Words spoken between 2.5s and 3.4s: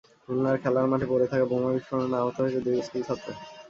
দুই স্কুলছাত্র।